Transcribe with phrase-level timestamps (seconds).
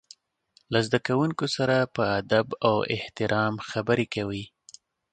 [0.71, 4.43] له زده کوونکو سره په ادب او احترام خبرې کوي.